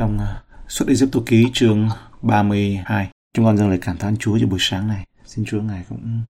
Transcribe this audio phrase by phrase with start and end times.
[0.00, 1.88] Trong uh, suốt tôi ký chương
[2.22, 5.06] 32, chúng con dâng lời cảm thán Chúa cho buổi sáng này.
[5.24, 6.22] Xin Chúa Ngài cũng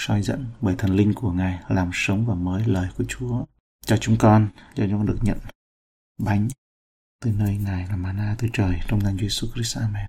[0.00, 3.44] soi dẫn bởi thần linh của Ngài làm sống và mới lời của Chúa
[3.86, 5.38] cho chúng con, cho chúng con được nhận
[6.18, 6.48] bánh
[7.24, 9.78] từ nơi Ngài là mana từ trời trong danh Chúa Jesus Christ.
[9.78, 10.06] Amen.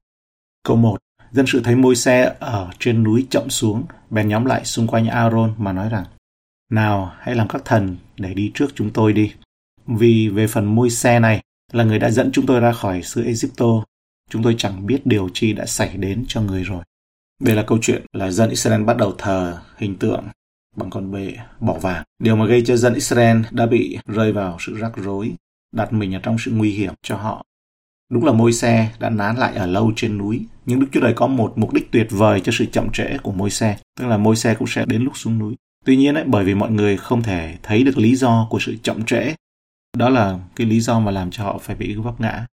[0.64, 0.98] Câu 1.
[1.32, 5.08] Dân sự thấy môi xe ở trên núi chậm xuống, bèn nhóm lại xung quanh
[5.08, 6.06] Aaron mà nói rằng
[6.72, 9.34] Nào, hãy làm các thần để đi trước chúng tôi đi.
[9.88, 11.42] Vì về phần môi xe này
[11.74, 13.84] là người đã dẫn chúng tôi ra khỏi xứ Egypto,
[14.30, 16.84] chúng tôi chẳng biết điều chi đã xảy đến cho người rồi.
[17.42, 20.24] Đây là câu chuyện là dân Israel bắt đầu thờ hình tượng
[20.76, 22.04] bằng con bê bỏ vàng.
[22.20, 25.32] Điều mà gây cho dân Israel đã bị rơi vào sự rắc rối,
[25.76, 27.46] đặt mình ở trong sự nguy hiểm cho họ.
[28.12, 31.14] Đúng là môi xe đã nán lại ở lâu trên núi, nhưng Đức Chúa Trời
[31.14, 34.18] có một mục đích tuyệt vời cho sự chậm trễ của môi xe, tức là
[34.18, 35.56] môi xe cũng sẽ đến lúc xuống núi.
[35.86, 38.76] Tuy nhiên, ấy, bởi vì mọi người không thể thấy được lý do của sự
[38.84, 39.36] chậm trễ,
[39.96, 42.46] đó là cái lý do mà làm cho họ phải bị vấp ngã.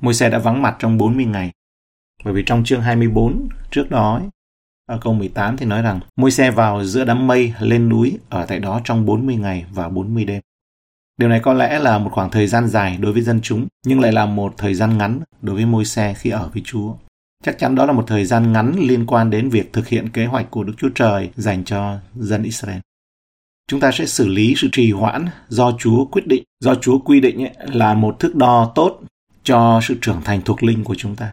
[0.00, 1.50] Môi xe đã vắng mặt trong 40 ngày.
[2.24, 4.20] Bởi vì trong chương 24 trước đó,
[4.86, 8.46] ở câu 18 thì nói rằng môi xe vào giữa đám mây lên núi ở
[8.46, 10.42] tại đó trong 40 ngày và 40 đêm.
[11.16, 14.00] Điều này có lẽ là một khoảng thời gian dài đối với dân chúng, nhưng
[14.00, 16.94] lại là một thời gian ngắn đối với môi xe khi ở với Chúa.
[17.44, 20.26] Chắc chắn đó là một thời gian ngắn liên quan đến việc thực hiện kế
[20.26, 22.78] hoạch của Đức Chúa Trời dành cho dân Israel.
[23.70, 27.20] Chúng ta sẽ xử lý sự trì hoãn do Chúa quyết định, do Chúa quy
[27.20, 29.00] định ấy, là một thước đo tốt
[29.44, 31.32] cho sự trưởng thành thuộc linh của chúng ta.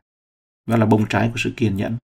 [0.67, 1.97] Đó là bông trái của sự kiên nhẫn.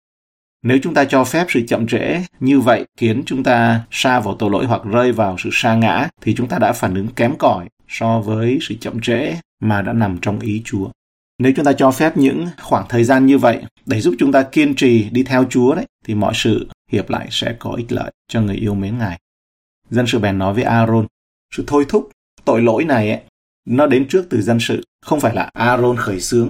[0.63, 4.35] Nếu chúng ta cho phép sự chậm trễ như vậy khiến chúng ta sa vào
[4.39, 7.35] tội lỗi hoặc rơi vào sự sa ngã thì chúng ta đã phản ứng kém
[7.37, 10.89] cỏi so với sự chậm trễ mà đã nằm trong ý Chúa.
[11.39, 14.43] Nếu chúng ta cho phép những khoảng thời gian như vậy để giúp chúng ta
[14.43, 18.11] kiên trì đi theo Chúa đấy thì mọi sự hiệp lại sẽ có ích lợi
[18.27, 19.19] cho người yêu mến Ngài.
[19.93, 21.07] Dân sự bèn nói với Aaron,
[21.55, 22.09] sự thôi thúc
[22.45, 23.21] tội lỗi này ấy,
[23.67, 26.49] nó đến trước từ dân sự, không phải là Aaron khởi xướng.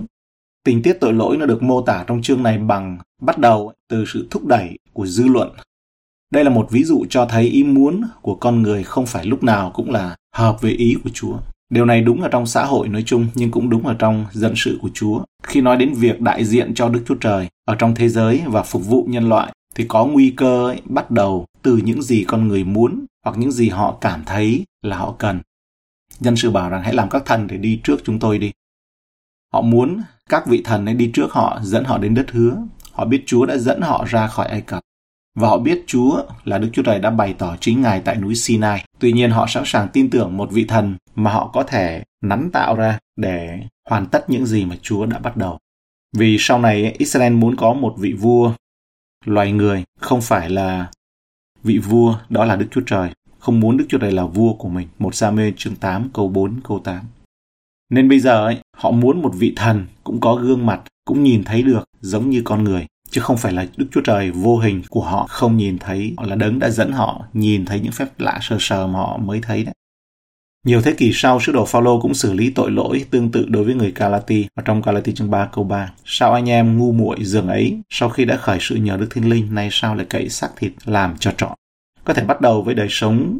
[0.66, 4.05] Tình tiết tội lỗi nó được mô tả trong chương này bằng bắt đầu từ
[4.08, 5.49] sự thúc đẩy của dư luận.
[6.31, 9.43] Đây là một ví dụ cho thấy ý muốn của con người không phải lúc
[9.43, 11.37] nào cũng là hợp với ý của Chúa.
[11.70, 14.54] Điều này đúng ở trong xã hội nói chung nhưng cũng đúng ở trong dân
[14.55, 15.23] sự của Chúa.
[15.43, 18.64] Khi nói đến việc đại diện cho Đức Chúa Trời ở trong thế giới và
[18.64, 22.48] phục vụ nhân loại thì có nguy cơ ấy, bắt đầu từ những gì con
[22.48, 25.42] người muốn hoặc những gì họ cảm thấy là họ cần.
[26.20, 28.52] Dân sự bảo rằng hãy làm các thần để đi trước chúng tôi đi.
[29.54, 32.58] Họ muốn các vị thần ấy đi trước họ, dẫn họ đến đất hứa.
[32.92, 34.84] Họ biết Chúa đã dẫn họ ra khỏi Ai Cập.
[35.36, 38.36] Và họ biết Chúa là Đức Chúa Trời đã bày tỏ chính Ngài tại núi
[38.36, 38.86] Sinai.
[39.00, 42.50] Tuy nhiên họ sẵn sàng tin tưởng một vị thần mà họ có thể nắn
[42.54, 43.60] tạo ra để
[43.90, 45.60] hoàn tất những gì mà Chúa đã bắt đầu.
[46.17, 48.54] Vì sau này Israel muốn có một vị vua
[49.26, 50.92] loài người, không phải là
[51.63, 53.09] vị vua đó là Đức Chúa Trời,
[53.39, 54.87] không muốn Đức Chúa Trời là vua của mình.
[54.99, 57.05] Một Sa-mê chương 8 câu 4 câu 8.
[57.89, 61.43] Nên bây giờ ấy, họ muốn một vị thần cũng có gương mặt, cũng nhìn
[61.43, 64.81] thấy được giống như con người, chứ không phải là Đức Chúa Trời vô hình
[64.89, 68.19] của họ không nhìn thấy, hoặc là đấng đã dẫn họ nhìn thấy những phép
[68.19, 69.73] lạ sờ sờ mà họ mới thấy đấy.
[70.63, 73.63] Nhiều thế kỷ sau, sứ đồ Phaolô cũng xử lý tội lỗi tương tự đối
[73.63, 75.93] với người Galati ở trong Galati chương 3 câu 3.
[76.05, 79.29] Sao anh em ngu muội dường ấy, sau khi đã khởi sự nhờ Đức Thiên
[79.29, 81.53] Linh, nay sao lại cậy xác thịt làm cho trọn?
[82.03, 83.39] Có thể bắt đầu với đời sống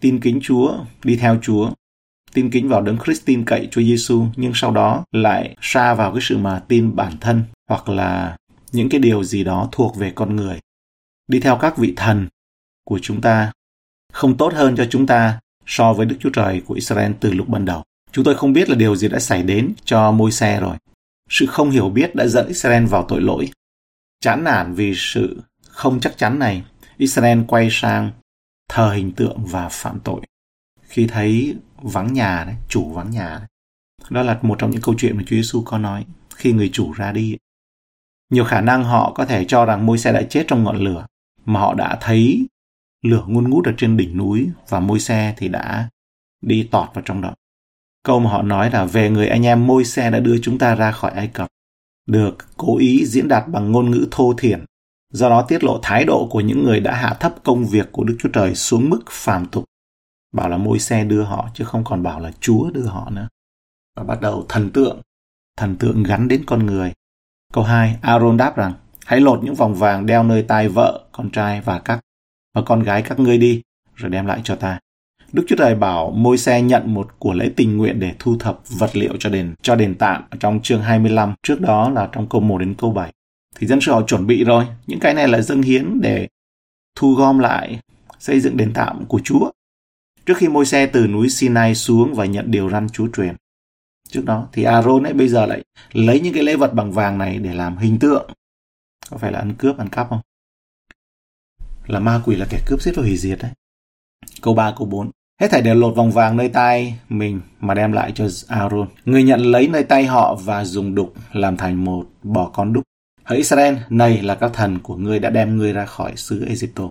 [0.00, 1.70] tin kính Chúa, đi theo Chúa,
[2.34, 6.12] tin kính vào đấng Christ tin cậy Chúa Giêsu nhưng sau đó lại xa vào
[6.12, 8.36] cái sự mà tin bản thân hoặc là
[8.72, 10.58] những cái điều gì đó thuộc về con người.
[11.28, 12.28] Đi theo các vị thần
[12.84, 13.52] của chúng ta
[14.12, 15.40] không tốt hơn cho chúng ta
[15.70, 17.82] so với Đức Chúa Trời của Israel từ lúc ban đầu.
[18.12, 20.76] Chúng tôi không biết là điều gì đã xảy đến cho môi xe rồi.
[21.28, 23.50] Sự không hiểu biết đã dẫn Israel vào tội lỗi.
[24.20, 26.62] Chán nản vì sự không chắc chắn này,
[26.96, 28.10] Israel quay sang
[28.68, 30.20] thờ hình tượng và phạm tội.
[30.82, 33.38] Khi thấy vắng nhà, đấy, chủ vắng nhà.
[33.38, 33.48] Đấy.
[34.10, 36.92] Đó là một trong những câu chuyện mà Chúa Giêsu có nói khi người chủ
[36.92, 37.36] ra đi.
[38.30, 41.06] Nhiều khả năng họ có thể cho rằng môi xe đã chết trong ngọn lửa,
[41.44, 42.46] mà họ đã thấy
[43.02, 45.88] lửa ngôn ngút ở trên đỉnh núi và môi xe thì đã
[46.40, 47.34] đi tọt vào trong đó.
[48.04, 50.74] Câu mà họ nói là về người anh em môi xe đã đưa chúng ta
[50.74, 51.48] ra khỏi Ai Cập,
[52.06, 54.64] được cố ý diễn đạt bằng ngôn ngữ thô thiển,
[55.12, 58.04] do đó tiết lộ thái độ của những người đã hạ thấp công việc của
[58.04, 59.64] Đức Chúa Trời xuống mức phàm tục.
[60.32, 63.28] Bảo là môi xe đưa họ chứ không còn bảo là Chúa đưa họ nữa.
[63.96, 65.00] Và bắt đầu thần tượng,
[65.56, 66.92] thần tượng gắn đến con người.
[67.52, 68.72] Câu 2, Aaron đáp rằng,
[69.06, 72.00] hãy lột những vòng vàng đeo nơi tai vợ, con trai và các
[72.54, 73.62] và con gái các ngươi đi,
[73.94, 74.78] rồi đem lại cho ta.
[75.32, 78.60] Đức Chúa Trời bảo môi xe nhận một của lễ tình nguyện để thu thập
[78.68, 82.28] vật liệu cho đền cho đền tạm ở trong chương 25, trước đó là trong
[82.28, 83.12] câu 1 đến câu 7.
[83.56, 86.28] Thì dân sự họ chuẩn bị rồi, những cái này là dâng hiến để
[86.96, 87.80] thu gom lại
[88.18, 89.50] xây dựng đền tạm của Chúa.
[90.26, 93.34] Trước khi môi xe từ núi Sinai xuống và nhận điều răn Chúa truyền.
[94.08, 97.18] trước đó thì Aaron ấy bây giờ lại lấy những cái lễ vật bằng vàng
[97.18, 98.30] này để làm hình tượng
[99.10, 100.20] có phải là ăn cướp ăn cắp không
[101.90, 103.50] là ma quỷ là kẻ cướp giết và hủy diệt đấy
[104.42, 105.10] câu 3 câu 4
[105.40, 108.88] Hết thảy đều lột vòng vàng nơi tay mình mà đem lại cho Aaron.
[109.04, 112.84] Người nhận lấy nơi tay họ và dùng đục làm thành một bò con đúc.
[113.24, 116.90] Hỡi Israel, này là các thần của ngươi đã đem ngươi ra khỏi xứ Egypto.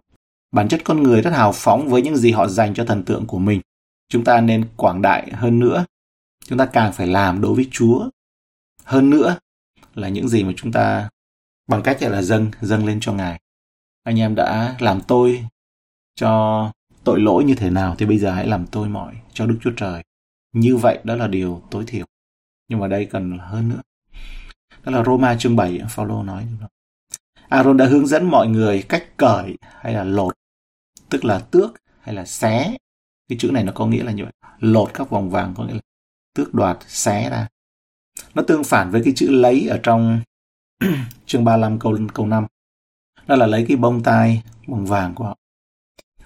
[0.51, 3.25] Bản chất con người rất hào phóng với những gì họ dành cho thần tượng
[3.25, 3.61] của mình.
[4.09, 5.85] Chúng ta nên quảng đại hơn nữa.
[6.45, 8.09] Chúng ta càng phải làm đối với Chúa.
[8.83, 9.37] Hơn nữa
[9.95, 11.09] là những gì mà chúng ta
[11.67, 13.39] bằng cách là dâng dâng lên cho Ngài.
[14.09, 15.45] Anh em đã làm tôi
[16.15, 16.71] cho
[17.03, 19.71] tội lỗi như thế nào thì bây giờ hãy làm tôi mọi cho Đức Chúa
[19.77, 20.03] Trời.
[20.53, 22.05] Như vậy đó là điều tối thiểu.
[22.67, 23.81] Nhưng mà đây cần hơn nữa.
[24.83, 26.47] Đó là Roma chương 7, Phaolô nói.
[27.49, 30.33] Aaron đã hướng dẫn mọi người cách cởi hay là lột,
[31.09, 32.77] tức là tước hay là xé.
[33.27, 34.33] Cái chữ này nó có nghĩa là như vậy.
[34.59, 35.81] Lột các vòng vàng có nghĩa là
[36.35, 37.47] tước đoạt, xé ra.
[38.33, 40.21] Nó tương phản với cái chữ lấy ở trong
[41.25, 42.45] chương 35 câu câu 5.
[43.29, 45.35] Đó là lấy cái bông tai bằng vàng của họ.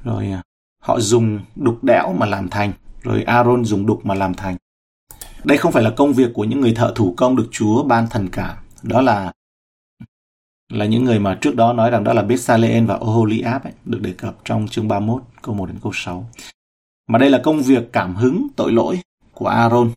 [0.04, 0.42] Rồi à,
[0.82, 4.58] họ dùng đục đẽo mà làm thành, rồi Aaron dùng đục mà làm thành.
[5.44, 8.08] Đây không phải là công việc của những người thợ thủ công được Chúa ban
[8.10, 8.58] thần cảm.
[8.84, 9.32] Đó là
[10.70, 14.02] là những người mà trước đó nói rằng đó là Bethsaleel và Oholiab ấy, được
[14.02, 16.30] đề cập trong chương 31 câu 1 đến câu 6.
[17.08, 19.00] Mà đây là công việc cảm hứng tội lỗi
[19.34, 19.92] của Aaron.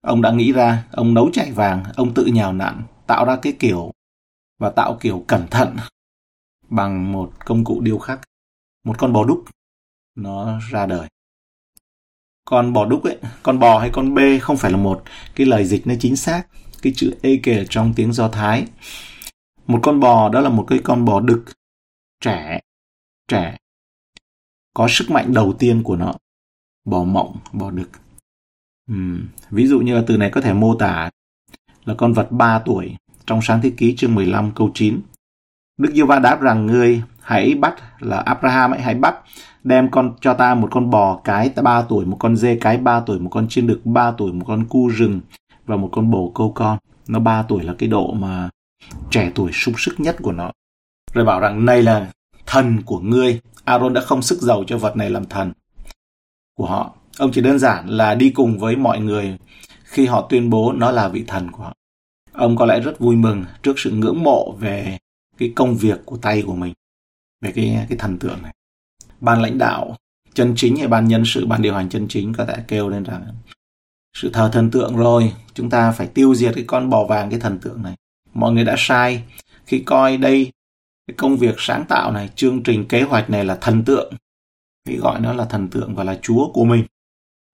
[0.00, 3.52] Ông đã nghĩ ra, ông nấu chảy vàng, ông tự nhào nặn, tạo ra cái
[3.58, 3.92] kiểu
[4.58, 5.76] và tạo kiểu cẩn thận
[6.68, 8.20] bằng một công cụ điêu khắc,
[8.84, 9.44] một con bò đúc
[10.14, 11.08] nó ra đời.
[12.44, 15.02] Con bò đúc ấy con bò hay con bê không phải là một
[15.34, 16.46] cái lời dịch nó chính xác
[16.82, 18.66] cái chữ ê kể trong tiếng do thái.
[19.66, 21.44] Một con bò đó là một cái con bò đực
[22.20, 22.60] trẻ
[23.28, 23.56] trẻ
[24.74, 26.14] có sức mạnh đầu tiên của nó
[26.84, 27.90] bò mộng bò đực.
[28.92, 29.28] Uhm.
[29.50, 31.10] ví dụ như là từ này có thể mô tả
[31.84, 32.96] là con vật 3 tuổi
[33.26, 35.00] trong sáng thế ký chương 15 câu 9
[35.78, 39.14] Đức Giê Va đáp rằng ngươi hãy bắt là Abraham ấy, hãy bắt
[39.64, 43.00] đem con cho ta một con bò cái 3 tuổi, một con dê cái 3
[43.00, 45.20] tuổi, một con chiên đực 3 tuổi, một con cu rừng
[45.66, 46.78] và một con bồ câu con.
[47.08, 48.48] Nó 3 tuổi là cái độ mà
[49.10, 50.50] trẻ tuổi sung sức nhất của nó.
[51.12, 52.10] Rồi bảo rằng này là
[52.46, 53.40] thần của ngươi.
[53.64, 55.52] Aaron đã không sức giàu cho vật này làm thần
[56.56, 56.94] của họ.
[57.18, 59.38] Ông chỉ đơn giản là đi cùng với mọi người
[59.84, 61.72] khi họ tuyên bố nó là vị thần của họ.
[62.32, 64.98] Ông có lẽ rất vui mừng trước sự ngưỡng mộ về
[65.38, 66.74] cái công việc của tay của mình,
[67.40, 68.54] về cái cái thần tượng này.
[69.20, 69.96] Ban lãnh đạo
[70.34, 73.02] chân chính hay ban nhân sự ban điều hành chân chính có thể kêu lên
[73.02, 73.26] rằng
[74.16, 77.40] sự thờ thần tượng rồi chúng ta phải tiêu diệt cái con bò vàng cái
[77.40, 77.94] thần tượng này.
[78.34, 79.22] Mọi người đã sai.
[79.66, 80.52] Khi coi đây
[81.06, 84.14] cái công việc sáng tạo này chương trình kế hoạch này là thần tượng
[84.84, 86.86] thì gọi nó là thần tượng và là chúa của mình.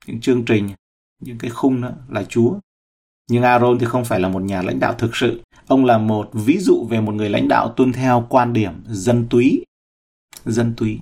[0.06, 0.70] Những chương trình
[1.20, 2.54] những cái khung đó là chúa.
[3.30, 5.40] Nhưng Aaron thì không phải là một nhà lãnh đạo thực sự
[5.70, 9.26] ông là một ví dụ về một người lãnh đạo tuân theo quan điểm dân
[9.30, 9.64] túy
[10.44, 11.00] dân túy,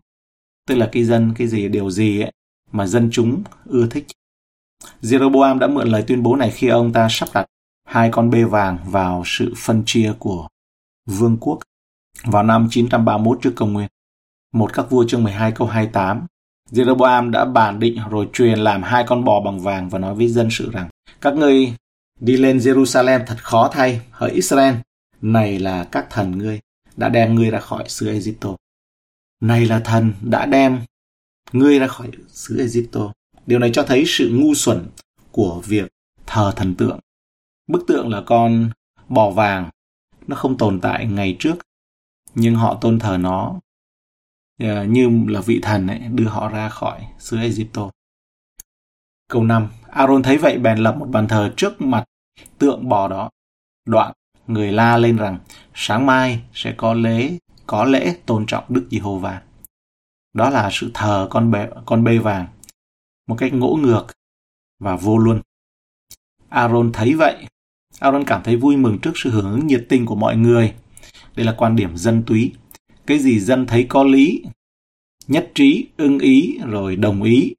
[0.66, 2.32] tức là cái dân, cái gì, điều gì ấy,
[2.72, 4.06] mà dân chúng ưa thích.
[5.02, 7.46] Jeroboam đã mượn lời tuyên bố này khi ông ta sắp đặt
[7.84, 10.48] hai con bê vàng vào sự phân chia của
[11.06, 11.58] vương quốc
[12.24, 13.88] vào năm 931 trước công nguyên.
[14.52, 16.26] Một các vua chương 12 câu 28.
[16.70, 20.28] Jeroboam đã bàn định rồi truyền làm hai con bò bằng vàng và nói với
[20.28, 20.88] dân sự rằng,
[21.20, 21.74] các ngươi
[22.20, 24.74] đi lên Jerusalem thật khó thay, hỡi Israel,
[25.20, 26.60] này là các thần ngươi
[26.96, 28.56] đã đem ngươi ra khỏi xứ Egypto.
[29.40, 30.80] Này là thần đã đem
[31.52, 33.12] ngươi ra khỏi xứ Egypto.
[33.46, 34.86] Điều này cho thấy sự ngu xuẩn
[35.32, 35.88] của việc
[36.26, 36.98] thờ thần tượng.
[37.66, 38.70] Bức tượng là con
[39.08, 39.70] bò vàng,
[40.26, 41.54] nó không tồn tại ngày trước,
[42.34, 43.60] nhưng họ tôn thờ nó
[44.60, 47.90] ờ, như là vị thần ấy, đưa họ ra khỏi xứ Egypto.
[49.28, 49.68] Câu 5.
[49.90, 52.04] Aaron thấy vậy bèn lập một bàn thờ trước mặt
[52.58, 53.30] tượng bò đó.
[53.86, 54.12] Đoạn,
[54.46, 55.38] người la lên rằng,
[55.74, 59.42] sáng mai sẽ có lễ có lễ tôn trọng Đức Giê-hô-va.
[60.32, 62.46] Đó là sự thờ con bê, con bê vàng
[63.26, 64.06] một cách ngỗ ngược
[64.78, 65.40] và vô luân.
[66.48, 67.46] Aaron thấy vậy.
[67.98, 70.74] Aaron cảm thấy vui mừng trước sự hưởng ứng nhiệt tình của mọi người.
[71.36, 72.52] Đây là quan điểm dân túy.
[73.06, 74.42] Cái gì dân thấy có lý,
[75.26, 77.54] nhất trí, ưng ý, rồi đồng ý.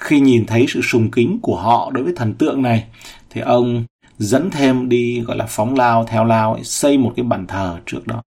[0.00, 2.88] Khi nhìn thấy sự sùng kính của họ đối với thần tượng này,
[3.30, 3.84] thì ông
[4.18, 8.06] dẫn thêm đi gọi là phóng lao theo lao xây một cái bàn thờ trước
[8.06, 8.22] đó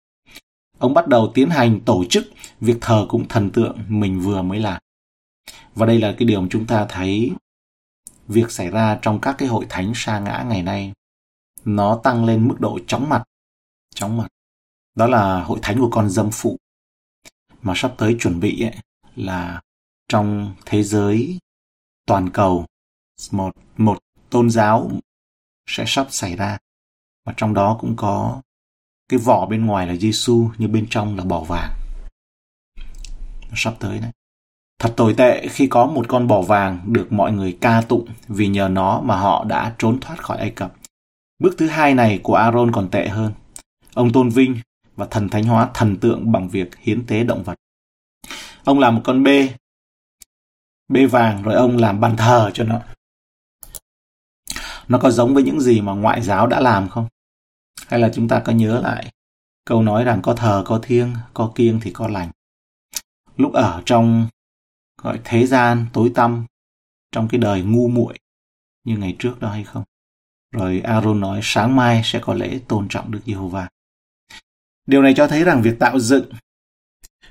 [0.79, 2.27] ông bắt đầu tiến hành tổ chức
[2.61, 4.81] việc thờ cúng thần tượng mình vừa mới làm.
[5.75, 7.31] Và đây là cái điều mà chúng ta thấy
[8.27, 10.93] việc xảy ra trong các cái hội thánh sa ngã ngày nay
[11.65, 13.23] nó tăng lên mức độ chóng mặt.
[13.95, 14.27] Chóng mặt.
[14.95, 16.57] Đó là hội thánh của con dâm phụ
[17.61, 18.75] mà sắp tới chuẩn bị ấy,
[19.15, 19.61] là
[20.09, 21.39] trong thế giới
[22.07, 22.65] toàn cầu
[23.31, 23.97] một một
[24.29, 24.91] tôn giáo
[25.69, 26.57] sẽ sắp xảy ra.
[27.25, 28.41] Và trong đó cũng có
[29.09, 31.71] cái vỏ bên ngoài là Giêsu như bên trong là bò vàng.
[33.49, 34.11] Nó sắp tới đấy.
[34.79, 38.47] Thật tồi tệ khi có một con bò vàng được mọi người ca tụng vì
[38.47, 40.73] nhờ nó mà họ đã trốn thoát khỏi Ai Cập.
[41.39, 43.33] Bước thứ hai này của Aaron còn tệ hơn.
[43.93, 44.59] Ông tôn vinh
[44.95, 47.55] và thần thánh hóa thần tượng bằng việc hiến tế động vật.
[48.63, 49.49] Ông làm một con bê,
[50.87, 52.81] bê vàng rồi ông làm bàn thờ cho nó.
[54.87, 57.07] Nó có giống với những gì mà ngoại giáo đã làm không?
[57.87, 59.11] Hay là chúng ta có nhớ lại
[59.65, 62.31] câu nói rằng có thờ có thiêng, có kiêng thì có lành.
[63.37, 64.27] Lúc ở trong
[65.01, 66.45] gọi thế gian tối tăm,
[67.11, 68.19] trong cái đời ngu muội
[68.83, 69.83] như ngày trước đó hay không?
[70.51, 73.69] Rồi Aaron nói sáng mai sẽ có lễ tôn trọng Đức Giê-hô-va.
[74.85, 76.31] Điều này cho thấy rằng việc tạo dựng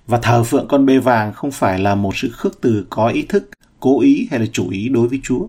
[0.07, 3.27] và thờ phượng con bê vàng không phải là một sự khước từ có ý
[3.29, 5.47] thức, cố ý hay là chủ ý đối với Chúa.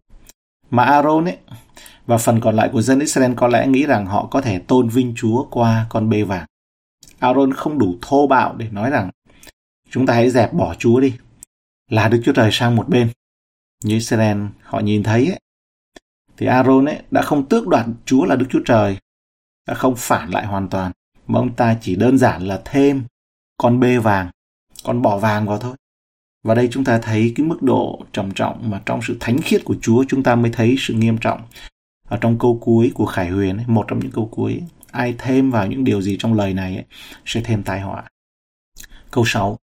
[0.69, 1.37] Mà Aaron ấy
[2.05, 4.89] và phần còn lại của dân Israel có lẽ nghĩ rằng họ có thể tôn
[4.89, 6.45] vinh Chúa qua con bê vàng.
[7.19, 9.09] Aaron không đủ thô bạo để nói rằng
[9.89, 11.13] chúng ta hãy dẹp bỏ Chúa đi,
[11.89, 13.09] là Đức Chúa Trời sang một bên.
[13.83, 15.39] Như Israel họ nhìn thấy ấy,
[16.37, 18.97] thì Aaron ấy đã không tước đoạt Chúa là Đức Chúa Trời,
[19.67, 20.91] đã không phản lại hoàn toàn,
[21.27, 23.03] mà ông ta chỉ đơn giản là thêm
[23.57, 24.29] con bê vàng,
[24.87, 25.75] con bỏ vàng vào thôi.
[26.43, 29.65] Và đây chúng ta thấy cái mức độ trầm trọng mà trong sự thánh khiết
[29.65, 31.41] của Chúa chúng ta mới thấy sự nghiêm trọng.
[32.07, 35.67] Ở trong câu cuối của Khải Huyền, một trong những câu cuối, ai thêm vào
[35.67, 36.85] những điều gì trong lời này ấy,
[37.25, 38.03] sẽ thêm tai họa.
[39.11, 39.57] Câu 6.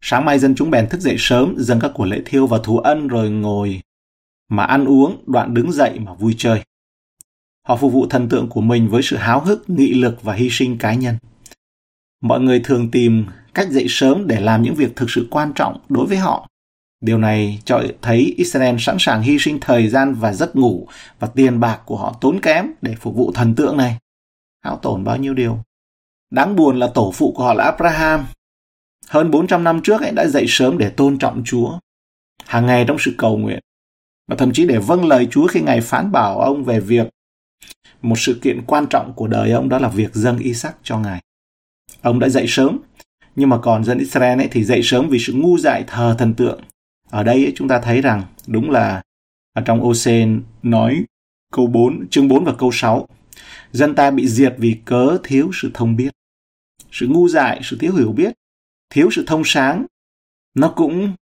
[0.00, 2.78] Sáng mai dân chúng bèn thức dậy sớm, dâng các của lễ thiêu và thú
[2.78, 3.80] ân rồi ngồi
[4.48, 6.62] mà ăn uống, đoạn đứng dậy mà vui chơi.
[7.66, 10.48] Họ phục vụ thần tượng của mình với sự háo hức, nghị lực và hy
[10.50, 11.16] sinh cá nhân.
[12.22, 15.80] Mọi người thường tìm cách dậy sớm để làm những việc thực sự quan trọng
[15.88, 16.48] đối với họ.
[17.00, 21.28] Điều này cho thấy Israel sẵn sàng hy sinh thời gian và giấc ngủ và
[21.34, 23.98] tiền bạc của họ tốn kém để phục vụ thần tượng này.
[24.64, 25.58] Hao tổn bao nhiêu điều.
[26.30, 28.26] Đáng buồn là tổ phụ của họ là Abraham.
[29.08, 31.78] Hơn 400 năm trước ấy đã dậy sớm để tôn trọng Chúa.
[32.44, 33.60] Hàng ngày trong sự cầu nguyện.
[34.28, 37.08] Và thậm chí để vâng lời Chúa khi Ngài phán bảo ông về việc
[38.02, 41.22] một sự kiện quan trọng của đời ông đó là việc dâng Isaac cho Ngài.
[42.02, 42.78] Ông đã dậy sớm,
[43.36, 46.34] nhưng mà còn dân Israel ấy thì dậy sớm vì sự ngu dại thờ thần
[46.34, 46.60] tượng.
[47.10, 49.02] Ở đây ấy, chúng ta thấy rằng đúng là
[49.52, 51.04] ở trong Osen nói
[51.52, 53.08] câu 4, chương 4 và câu 6.
[53.72, 56.10] Dân ta bị diệt vì cớ thiếu sự thông biết.
[56.92, 58.32] Sự ngu dại, sự thiếu hiểu biết,
[58.90, 59.86] thiếu sự thông sáng,
[60.54, 61.14] nó cũng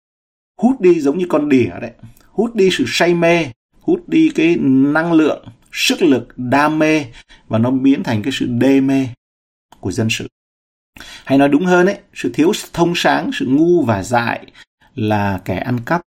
[0.61, 1.91] hút đi giống như con đỉa đấy.
[2.27, 3.45] Hút đi sự say mê,
[3.81, 7.05] hút đi cái năng lượng, sức lực, đam mê
[7.47, 9.07] và nó biến thành cái sự đê mê
[9.79, 10.27] của dân sự.
[11.31, 14.45] Hay nói đúng hơn ấy, sự thiếu thông sáng, sự ngu và dại
[14.95, 16.01] là kẻ ăn cắp.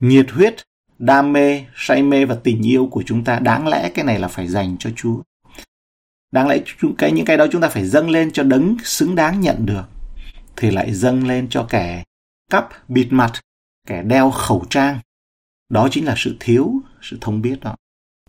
[0.00, 0.54] Nhiệt huyết,
[0.98, 4.28] đam mê, say mê và tình yêu của chúng ta đáng lẽ cái này là
[4.28, 5.22] phải dành cho Chúa.
[6.32, 6.58] Đáng lẽ
[6.98, 9.84] cái những cái đó chúng ta phải dâng lên cho đấng xứng đáng nhận được.
[10.56, 12.02] Thì lại dâng lên cho kẻ
[12.50, 13.32] cắp bịt mặt,
[13.86, 14.98] kẻ đeo khẩu trang.
[15.68, 17.76] Đó chính là sự thiếu, sự thông biết đó.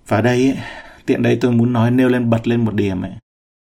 [0.07, 0.57] Và đây,
[1.05, 3.11] tiện đây tôi muốn nói nêu lên bật lên một điểm ấy.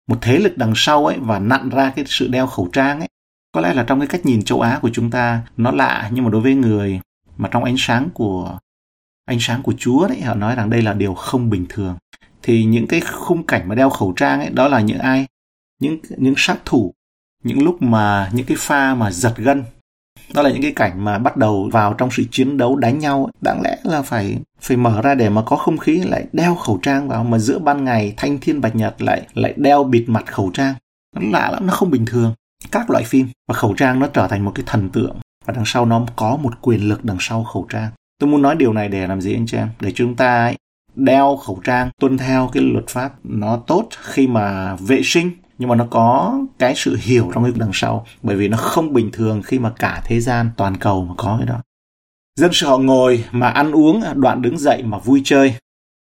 [0.07, 3.07] Một thế lực đằng sau ấy và nặn ra cái sự đeo khẩu trang ấy.
[3.51, 6.23] Có lẽ là trong cái cách nhìn châu Á của chúng ta nó lạ nhưng
[6.23, 6.99] mà đối với người
[7.37, 8.59] mà trong ánh sáng của
[9.25, 11.97] ánh sáng của Chúa đấy họ nói rằng đây là điều không bình thường.
[12.41, 15.25] Thì những cái khung cảnh mà đeo khẩu trang ấy đó là những ai?
[15.79, 16.93] Những những sát thủ,
[17.43, 19.63] những lúc mà những cái pha mà giật gân
[20.33, 23.29] đó là những cái cảnh mà bắt đầu vào trong sự chiến đấu đánh nhau.
[23.41, 26.79] Đáng lẽ là phải phải mở ra để mà có không khí lại đeo khẩu
[26.81, 30.25] trang vào, mà giữa ban ngày thanh thiên bạch nhật lại lại đeo bịt mặt
[30.25, 30.73] khẩu trang.
[31.15, 32.33] Nó lạ lắm, nó không bình thường.
[32.71, 35.15] Các loại phim, và khẩu trang nó trở thành một cái thần tượng.
[35.45, 37.91] Và đằng sau nó có một quyền lực đằng sau khẩu trang.
[38.19, 39.69] Tôi muốn nói điều này để làm gì anh chị em?
[39.79, 40.53] Để chúng ta
[40.95, 45.69] đeo khẩu trang, tuân theo cái luật pháp nó tốt khi mà vệ sinh nhưng
[45.69, 49.09] mà nó có cái sự hiểu trong cái đằng sau, bởi vì nó không bình
[49.13, 51.61] thường khi mà cả thế gian, toàn cầu mà có cái đó.
[52.39, 55.55] Dân sự họ ngồi mà ăn uống, đoạn đứng dậy mà vui chơi.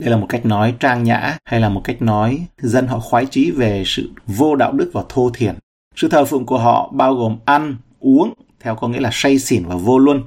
[0.03, 3.27] Đây là một cách nói trang nhã hay là một cách nói dân họ khoái
[3.27, 5.55] chí về sự vô đạo đức và thô thiển?
[5.97, 9.65] Sự thờ phụng của họ bao gồm ăn, uống, theo có nghĩa là say xỉn
[9.67, 10.23] và vô luân,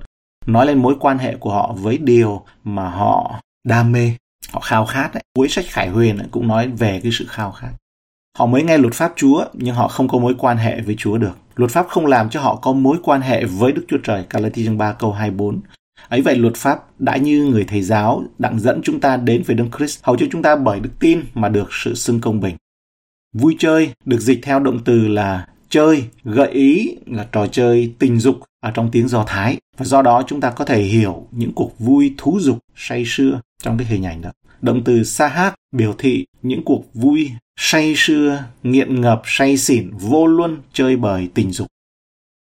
[0.45, 4.15] nói lên mối quan hệ của họ với điều mà họ đam mê.
[4.51, 5.23] Họ khao khát ấy.
[5.35, 7.71] cuối sách khải huyền cũng nói về cái sự khao khát.
[8.37, 11.17] Họ mới nghe luật pháp Chúa nhưng họ không có mối quan hệ với Chúa
[11.17, 11.37] được.
[11.55, 14.25] Luật pháp không làm cho họ có mối quan hệ với Đức Chúa Trời.
[14.29, 15.59] Galati chương 3 câu 24.
[16.09, 19.55] Ấy vậy luật pháp đã như người thầy giáo đặng dẫn chúng ta đến với
[19.55, 22.55] Đấng Christ hầu cho chúng ta bởi đức tin mà được sự xưng công bình.
[23.33, 28.19] Vui chơi được dịch theo động từ là chơi, gợi ý là trò chơi tình
[28.19, 29.57] dục ở trong tiếng Do Thái.
[29.77, 33.41] Và do đó chúng ta có thể hiểu những cuộc vui thú dục say sưa
[33.63, 34.31] trong cái hình ảnh đó.
[34.61, 37.31] Động từ sahat biểu thị những cuộc vui
[37.63, 41.67] say sưa, nghiện ngập, say xỉn, vô luân, chơi bời, tình dục.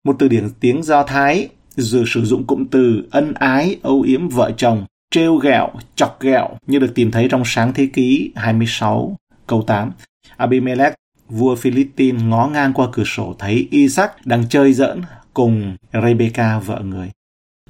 [0.05, 4.29] Một từ điển tiếng Do Thái dù sử dụng cụm từ ân ái, âu yếm
[4.29, 9.17] vợ chồng, trêu ghẹo, chọc ghẹo như được tìm thấy trong sáng thế ký 26
[9.47, 9.93] câu 8.
[10.37, 10.95] Abimelech,
[11.29, 15.02] vua Philippines ngó ngang qua cửa sổ thấy Isaac đang chơi giỡn
[15.35, 17.11] cùng Rebecca vợ người.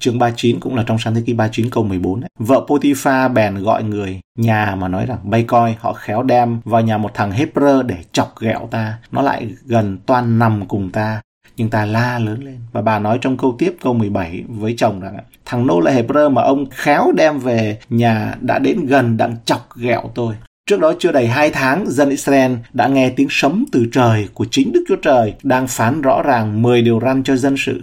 [0.01, 2.29] Chương 39 cũng là trong sáng thế kỷ 39 câu 14 ấy.
[2.39, 6.81] Vợ Potiphar bèn gọi người nhà mà nói rằng bay coi họ khéo đem vào
[6.81, 8.97] nhà một thằng Hebrew để chọc ghẹo ta.
[9.11, 11.21] Nó lại gần toan nằm cùng ta.
[11.57, 12.59] Nhưng ta la lớn lên.
[12.71, 16.29] Và bà nói trong câu tiếp câu 17 với chồng rằng thằng nô lệ Hebrew
[16.29, 20.35] mà ông khéo đem về nhà đã đến gần đang chọc ghẹo tôi.
[20.69, 24.45] Trước đó chưa đầy hai tháng, dân Israel đã nghe tiếng sấm từ trời của
[24.51, 27.81] chính Đức Chúa Trời đang phán rõ ràng 10 điều răn cho dân sự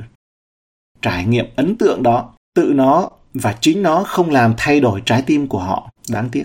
[1.03, 5.23] trải nghiệm ấn tượng đó, tự nó và chính nó không làm thay đổi trái
[5.23, 5.91] tim của họ.
[6.11, 6.45] Đáng tiếc.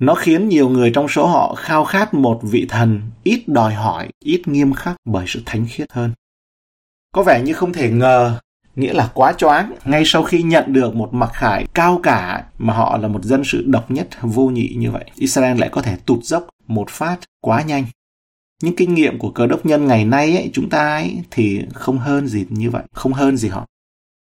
[0.00, 4.08] Nó khiến nhiều người trong số họ khao khát một vị thần ít đòi hỏi,
[4.24, 6.12] ít nghiêm khắc bởi sự thánh khiết hơn.
[7.12, 8.38] Có vẻ như không thể ngờ,
[8.76, 12.74] nghĩa là quá choáng, ngay sau khi nhận được một mặc khải cao cả mà
[12.74, 15.96] họ là một dân sự độc nhất, vô nhị như vậy, israel lại có thể
[16.06, 17.84] tụt dốc một phát quá nhanh
[18.62, 21.98] những kinh nghiệm của Cơ đốc nhân ngày nay ấy, chúng ta ấy, thì không
[21.98, 23.66] hơn gì như vậy, không hơn gì họ.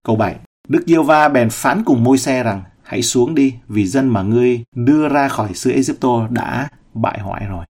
[0.05, 0.35] Câu 7.
[0.67, 4.21] Đức Diêu Va bèn phán cùng môi xe rằng hãy xuống đi vì dân mà
[4.21, 7.65] ngươi đưa ra khỏi xứ Egypto đã bại hoại rồi.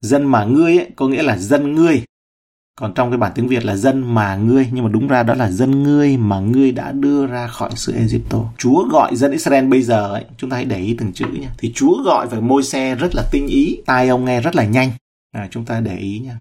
[0.00, 2.02] Dân mà ngươi ấy, có nghĩa là dân ngươi.
[2.80, 5.34] Còn trong cái bản tiếng Việt là dân mà ngươi, nhưng mà đúng ra đó
[5.34, 8.38] là dân ngươi mà ngươi đã đưa ra khỏi xứ Egypto.
[8.58, 11.50] Chúa gọi dân Israel bây giờ ấy, chúng ta hãy để ý từng chữ nha.
[11.58, 14.64] Thì Chúa gọi về môi xe rất là tinh ý, tai ông nghe rất là
[14.64, 14.90] nhanh
[15.32, 16.38] à, chúng ta để ý nha.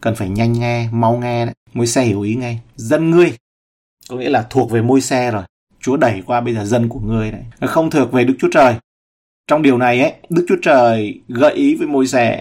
[0.00, 1.54] Cần phải nhanh nghe mau nghe đấy.
[1.74, 2.60] Môi xe hiểu ý ngay.
[2.76, 3.36] Dân ngươi.
[4.08, 5.42] Có nghĩa là thuộc về môi xe rồi.
[5.80, 7.44] Chúa đẩy qua bây giờ dân của ngươi đấy.
[7.60, 8.74] Không thuộc về đức chúa trời.
[9.46, 12.40] Trong điều này ấy đức chúa trời gợi ý với môi xe.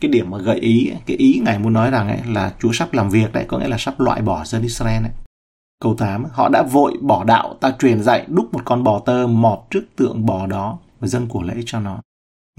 [0.00, 2.94] Cái điểm mà gợi ý cái ý ngài muốn nói rằng ấy là chúa sắp
[2.94, 3.44] làm việc đấy.
[3.48, 5.12] Có nghĩa là sắp loại bỏ dân israel đấy.
[5.82, 9.26] Câu 8 họ đã vội bỏ đạo ta truyền dạy đúc một con bò tơ
[9.26, 12.00] mọt trước tượng bò đó và dân của lễ cho nó.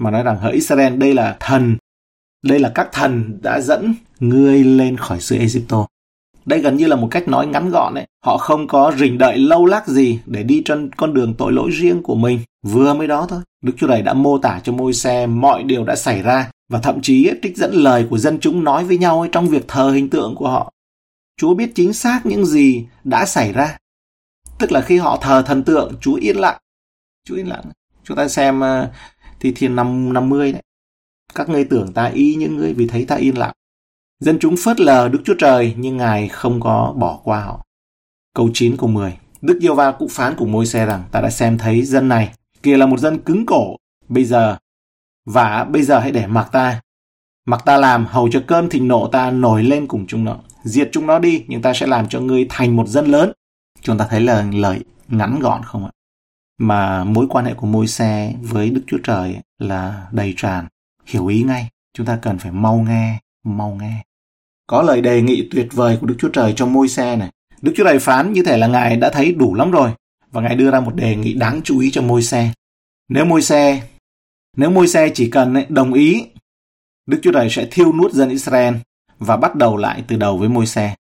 [0.00, 1.76] Mà nói rằng hỡi Israel đây là thần
[2.42, 5.86] đây là các thần đã dẫn ngươi lên khỏi xứ Egypto.
[6.44, 8.06] Đây gần như là một cách nói ngắn gọn đấy.
[8.24, 11.70] Họ không có rình đợi lâu lắc gì để đi trên con đường tội lỗi
[11.70, 12.40] riêng của mình.
[12.62, 13.40] Vừa mới đó thôi.
[13.62, 16.78] Đức Chúa Trời đã mô tả cho môi xe mọi điều đã xảy ra và
[16.78, 20.10] thậm chí trích dẫn lời của dân chúng nói với nhau trong việc thờ hình
[20.10, 20.72] tượng của họ.
[21.36, 23.76] Chúa biết chính xác những gì đã xảy ra.
[24.58, 26.58] Tức là khi họ thờ thần tượng, Chúa yên lặng.
[27.24, 27.64] Chúa yên lặng.
[28.04, 28.90] Chúng ta xem ờ,
[29.40, 30.62] thì thiền năm 50 đấy.
[31.34, 33.52] Các ngươi tưởng ta y những ngươi vì thấy ta yên lặng.
[34.20, 37.64] Dân chúng phớt lờ Đức Chúa Trời, nhưng Ngài không có bỏ qua họ.
[38.34, 41.30] Câu 9 câu 10 Đức Giê va cũng phán cùng môi xe rằng, ta đã
[41.30, 42.34] xem thấy dân này.
[42.62, 43.76] Kia là một dân cứng cổ.
[44.08, 44.56] Bây giờ,
[45.26, 46.80] và bây giờ hãy để mặc ta.
[47.46, 50.36] Mặc ta làm hầu cho cơn thịnh nộ ta nổi lên cùng chúng nó.
[50.64, 53.32] Diệt chúng nó đi, nhưng ta sẽ làm cho ngươi thành một dân lớn.
[53.82, 55.90] Chúng ta thấy là lời ngắn gọn không ạ?
[56.58, 60.66] Mà mối quan hệ của môi xe với Đức Chúa Trời là đầy tràn
[61.08, 61.68] hiểu ý ngay.
[61.94, 64.04] Chúng ta cần phải mau nghe, mau nghe.
[64.66, 67.30] Có lời đề nghị tuyệt vời của Đức Chúa Trời cho môi xe này.
[67.62, 69.90] Đức Chúa Trời phán như thể là Ngài đã thấy đủ lắm rồi
[70.30, 72.52] và Ngài đưa ra một đề nghị đáng chú ý cho môi xe.
[73.08, 73.82] Nếu môi xe
[74.58, 76.26] nếu môi xe chỉ cần đồng ý,
[77.06, 78.74] Đức Chúa Trời sẽ thiêu nuốt dân Israel
[79.18, 80.94] và bắt đầu lại từ đầu với môi xe.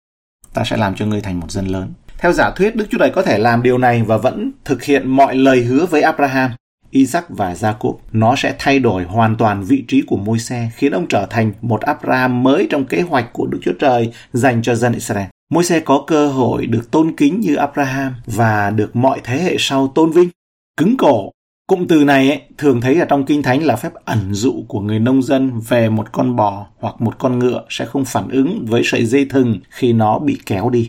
[0.53, 1.93] Ta sẽ làm cho ngươi thành một dân lớn.
[2.17, 5.09] Theo giả thuyết, Đức Chúa Trời có thể làm điều này và vẫn thực hiện
[5.09, 6.51] mọi lời hứa với Abraham.
[6.91, 7.95] Isaac và Jacob.
[8.11, 11.51] Nó sẽ thay đổi hoàn toàn vị trí của môi xe, khiến ông trở thành
[11.61, 15.27] một Abraham mới trong kế hoạch của Đức Chúa Trời dành cho dân Israel.
[15.51, 19.55] Môi xe có cơ hội được tôn kính như Abraham và được mọi thế hệ
[19.59, 20.29] sau tôn vinh.
[20.77, 21.31] Cứng cổ
[21.67, 24.79] Cụm từ này ấy, thường thấy ở trong Kinh Thánh là phép ẩn dụ của
[24.79, 28.65] người nông dân về một con bò hoặc một con ngựa sẽ không phản ứng
[28.67, 30.87] với sợi dây thừng khi nó bị kéo đi.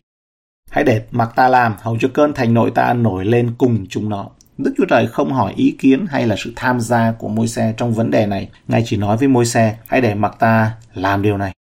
[0.70, 4.08] Hãy để mặc ta làm, hầu cho cơn thành nội ta nổi lên cùng chúng
[4.08, 4.28] nó.
[4.58, 7.74] Đức Chúa Trời không hỏi ý kiến hay là sự tham gia của môi xe
[7.76, 8.48] trong vấn đề này.
[8.68, 11.52] Ngài chỉ nói với môi xe, hãy để mặc ta làm điều này.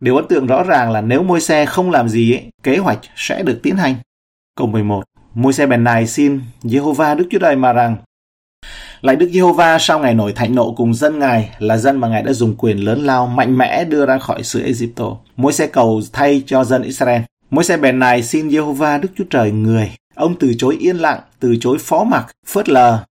[0.00, 2.98] Điều ấn tượng rõ ràng là nếu môi xe không làm gì, ấy, kế hoạch
[3.16, 3.94] sẽ được tiến hành.
[4.56, 7.96] Câu 11 Môi xe bèn này xin Jehovah Đức Chúa Trời mà rằng
[9.00, 12.22] lại Đức Giê-hô-va sau ngày nổi thạnh nộ cùng dân Ngài là dân mà Ngài
[12.22, 15.16] đã dùng quyền lớn lao mạnh mẽ đưa ra khỏi xứ Egypto.
[15.36, 17.22] Môi xe cầu thay cho dân Israel.
[17.50, 21.20] Môi xe bèn này xin Giê-hô-va Đức Chúa Trời người Ông từ chối yên lặng,
[21.40, 23.04] từ chối phó mặc, phớt lờ.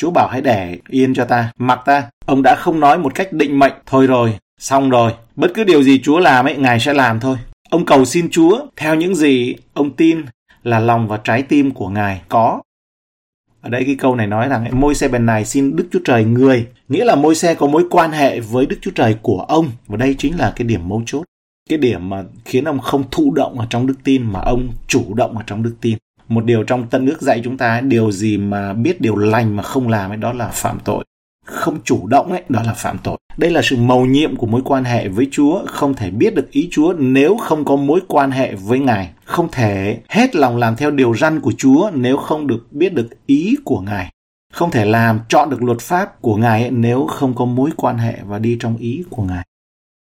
[0.00, 2.10] Chúa bảo hãy để yên cho ta, mặc ta.
[2.26, 5.82] Ông đã không nói một cách định mệnh, thôi rồi, Xong rồi, bất cứ điều
[5.82, 7.36] gì Chúa làm ấy, Ngài sẽ làm thôi.
[7.70, 10.22] Ông cầu xin Chúa theo những gì ông tin
[10.62, 12.62] là lòng và trái tim của Ngài có.
[13.60, 16.24] Ở đây cái câu này nói rằng môi xe bèn này xin Đức Chúa Trời
[16.24, 19.70] người, nghĩa là môi xe có mối quan hệ với Đức Chúa Trời của ông.
[19.86, 21.24] Và đây chính là cái điểm mấu chốt.
[21.68, 25.14] Cái điểm mà khiến ông không thụ động ở trong đức tin mà ông chủ
[25.14, 25.98] động ở trong đức tin.
[26.30, 29.62] Một điều trong tân ước dạy chúng ta, điều gì mà biết điều lành mà
[29.62, 31.04] không làm ấy đó là phạm tội.
[31.44, 33.18] Không chủ động ấy đó là phạm tội.
[33.36, 36.50] Đây là sự mầu nhiệm của mối quan hệ với chúa không thể biết được
[36.50, 39.10] ý chúa nếu không có mối quan hệ với ngài.
[39.24, 43.26] Không thể hết lòng làm theo điều răn của chúa nếu không được biết được
[43.26, 44.10] ý của ngài.
[44.52, 47.98] Không thể làm chọn được luật pháp của ngài ấy, nếu không có mối quan
[47.98, 49.46] hệ và đi trong ý của ngài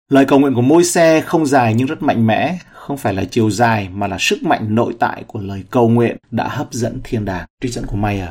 [0.10, 3.24] lời cầu nguyện của môi xe không dài nhưng rất mạnh mẽ không phải là
[3.32, 7.02] chiều dài mà là sức mạnh nội tại của lời cầu nguyện đã hấp dẫn
[7.04, 8.30] thiên đàng trích dẫn của Mayer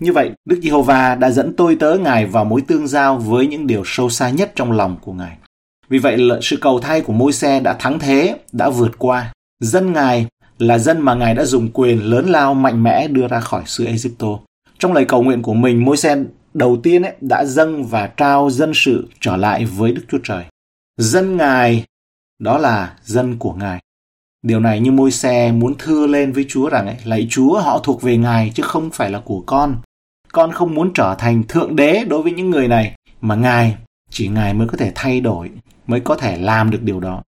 [0.00, 3.66] như vậy, Đức Giê-hô-va đã dẫn tôi tớ Ngài vào mối tương giao với những
[3.66, 5.36] điều sâu xa nhất trong lòng của Ngài.
[5.88, 9.32] Vì vậy, sự cầu thay của môi xe đã thắng thế, đã vượt qua.
[9.60, 10.26] Dân Ngài
[10.58, 13.84] là dân mà Ngài đã dùng quyền lớn lao mạnh mẽ đưa ra khỏi xứ
[13.84, 14.38] Egypto.
[14.78, 16.16] Trong lời cầu nguyện của mình, môi xe
[16.54, 20.44] đầu tiên ấy, đã dâng và trao dân sự trở lại với Đức Chúa Trời.
[21.00, 21.84] Dân Ngài
[22.38, 23.80] đó là dân của Ngài.
[24.42, 27.78] Điều này như môi xe muốn thưa lên với Chúa rằng ấy, lạy Chúa họ
[27.78, 29.80] thuộc về Ngài chứ không phải là của con
[30.32, 33.76] con không muốn trở thành thượng đế đối với những người này mà ngài
[34.10, 35.50] chỉ ngài mới có thể thay đổi
[35.86, 37.22] mới có thể làm được điều đó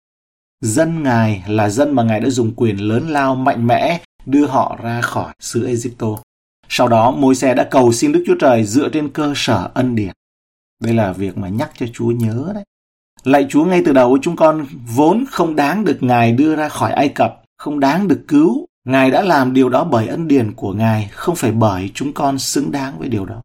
[0.62, 4.80] dân ngài là dân mà ngài đã dùng quyền lớn lao mạnh mẽ đưa họ
[4.84, 6.08] ra khỏi xứ Egypto.
[6.70, 9.96] Sau đó môi xe đã cầu xin Đức Chúa Trời dựa trên cơ sở ân
[9.96, 10.12] điển.
[10.84, 12.64] Đây là việc mà nhắc cho Chúa nhớ đấy.
[13.24, 16.92] Lạy Chúa ngay từ đầu chúng con vốn không đáng được Ngài đưa ra khỏi
[16.92, 20.74] Ai Cập, không đáng được cứu, Ngài đã làm điều đó bởi ân điển của
[20.74, 23.42] Ngài, không phải bởi chúng con xứng đáng với điều đó.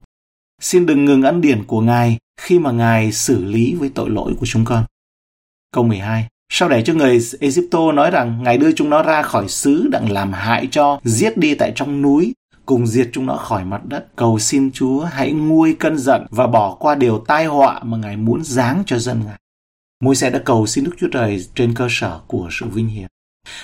[0.60, 4.34] Xin đừng ngừng ân điển của Ngài khi mà Ngài xử lý với tội lỗi
[4.40, 4.84] của chúng con.
[5.72, 6.28] Câu 12.
[6.52, 10.12] Sau để cho người Egypto nói rằng Ngài đưa chúng nó ra khỏi xứ đặng
[10.12, 12.34] làm hại cho, giết đi tại trong núi,
[12.66, 14.06] cùng diệt chúng nó khỏi mặt đất.
[14.16, 18.16] Cầu xin Chúa hãy nguôi cơn giận và bỏ qua điều tai họa mà Ngài
[18.16, 19.38] muốn giáng cho dân Ngài.
[20.00, 23.06] Môi xe đã cầu xin Đức Chúa Trời trên cơ sở của sự vinh hiển.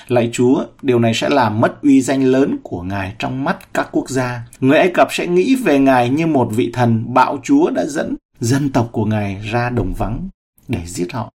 [0.09, 3.89] Lạy Chúa, điều này sẽ làm mất uy danh lớn của Ngài trong mắt các
[3.93, 4.49] quốc gia.
[4.61, 8.15] Người Ai Cập sẽ nghĩ về Ngài như một vị thần bạo Chúa đã dẫn
[8.41, 10.29] dân tộc của Ngài ra đồng vắng
[10.69, 11.31] để giết họ.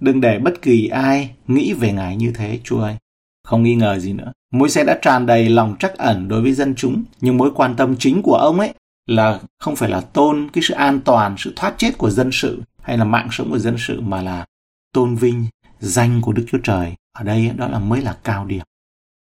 [0.00, 2.96] Đừng để bất kỳ ai nghĩ về Ngài như thế, Chúa ơi.
[3.44, 4.32] Không nghi ngờ gì nữa.
[4.52, 7.76] Môi xe đã tràn đầy lòng trắc ẩn đối với dân chúng, nhưng mối quan
[7.76, 8.74] tâm chính của ông ấy
[9.06, 12.62] là không phải là tôn cái sự an toàn, sự thoát chết của dân sự
[12.82, 14.44] hay là mạng sống của dân sự mà là
[14.92, 15.46] tôn vinh
[15.80, 18.62] danh của Đức Chúa Trời ở đây đó là mới là cao điểm.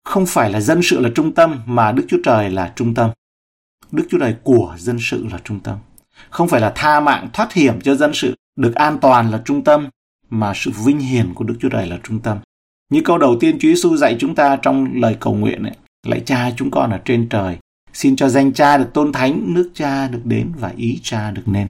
[0.05, 3.11] Không phải là dân sự là trung tâm mà Đức Chúa Trời là trung tâm.
[3.93, 5.79] Đức Chúa Trời của dân sự là trung tâm.
[6.31, 9.65] Không phải là tha mạng thoát hiểm cho dân sự được an toàn là trung
[9.65, 9.89] tâm
[10.31, 12.39] mà sự vinh hiển của Đức Chúa Trời là trung tâm.
[12.93, 16.23] Như câu đầu tiên Chúa Giêsu dạy chúng ta trong lời cầu nguyện ấy, lạy
[16.27, 17.59] cha chúng con ở trên trời,
[17.93, 21.43] xin cho danh cha được tôn thánh, nước cha được đến và ý cha được
[21.47, 21.67] nên.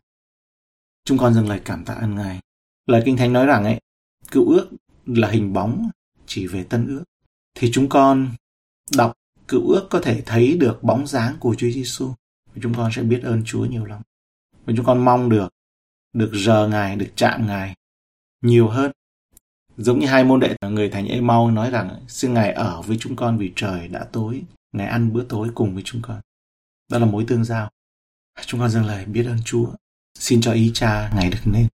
[1.04, 2.40] Chúng con dâng lời cảm tạ ơn Ngài.
[2.86, 3.80] Lời Kinh Thánh nói rằng ấy,
[4.30, 4.70] cựu ước
[5.06, 5.90] là hình bóng
[6.26, 7.04] chỉ về tân ước.
[7.54, 8.28] Thì chúng con
[8.96, 9.12] đọc
[9.48, 12.12] cựu ước có thể thấy được bóng dáng của Chúa Giêsu.
[12.46, 14.02] Và chúng con sẽ biết ơn Chúa nhiều lắm.
[14.64, 15.48] Và chúng con mong được
[16.12, 17.74] được giờ ngài được chạm ngài
[18.42, 18.92] nhiều hơn.
[19.76, 22.96] Giống như hai môn đệ người thành ê mau nói rằng xin ngài ở với
[23.00, 26.20] chúng con vì trời đã tối ngài ăn bữa tối cùng với chúng con.
[26.90, 27.70] Đó là mối tương giao.
[28.46, 29.66] Chúng con dâng lời biết ơn Chúa
[30.20, 31.70] xin cho ý cha ngài được nên.